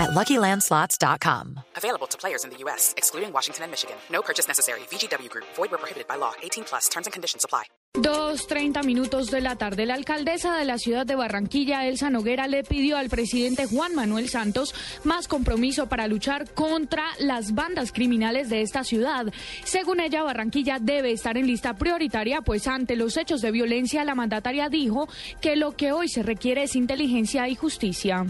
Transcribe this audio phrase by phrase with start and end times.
[0.00, 1.60] at LuckyLandSlots.com.
[1.76, 3.96] Available to players in the U.S., excluding Washington and Michigan.
[4.10, 4.80] No purchase necessary.
[4.90, 5.44] VGW Group.
[5.56, 6.32] Void where prohibited by law.
[6.42, 6.88] 18 plus.
[6.88, 7.64] Terms and conditions apply.
[7.92, 12.46] Dos treinta minutos de la tarde, la alcaldesa de la ciudad de Barranquilla, Elsa Noguera,
[12.46, 18.48] le pidió al presidente Juan Manuel Santos más compromiso para luchar contra las bandas criminales
[18.48, 19.26] de esta ciudad.
[19.64, 24.14] Según ella, Barranquilla debe estar en lista prioritaria, pues ante los hechos de violencia, la
[24.14, 25.08] mandataria dijo
[25.40, 28.24] que lo que hoy se requiere es inteligencia y justicia.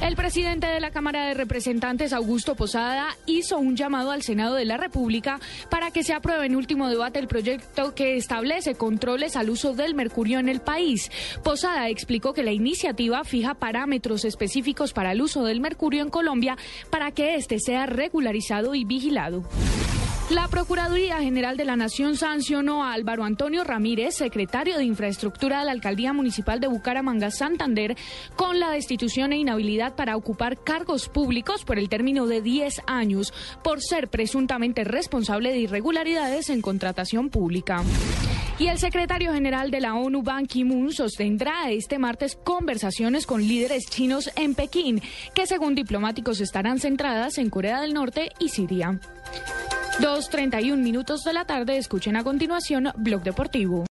[0.00, 4.64] El presidente de la Cámara de Representantes, Augusto Posada, hizo un llamado al Senado de
[4.64, 9.50] la República para que se apruebe en último debate el proyecto que establece controles al
[9.50, 11.10] uso del mercurio en el país.
[11.44, 16.56] Posada explicó que la iniciativa fija parámetros específicos para el uso del mercurio en Colombia
[16.88, 19.44] para que éste sea regularizado y vigilado.
[20.30, 25.64] La Procuraduría General de la Nación sancionó a Álvaro Antonio Ramírez, secretario de Infraestructura de
[25.64, 27.96] la Alcaldía Municipal de Bucaramanga, Santander,
[28.36, 33.34] con la destitución e inhabilidad para ocupar cargos públicos por el término de 10 años
[33.64, 37.82] por ser presuntamente responsable de irregularidades en contratación pública.
[38.60, 43.86] Y el secretario general de la ONU, Ban Ki-moon, sostendrá este martes conversaciones con líderes
[43.90, 45.02] chinos en Pekín,
[45.34, 49.00] que según diplomáticos estarán centradas en Corea del Norte y Siria.
[50.00, 53.84] 2.31 minutos de la tarde, escuchen a continuación Blog Deportivo.